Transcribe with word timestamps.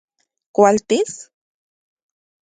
¿Kualtis...? 0.57 1.11